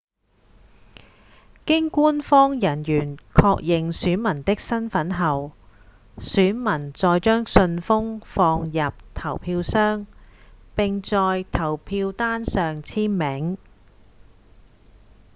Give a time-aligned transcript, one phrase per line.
[1.67, 5.51] 經官方人員確認選民的身份後
[6.17, 10.07] 選民再將信封放入投票箱
[10.73, 13.59] 並在投票單上簽名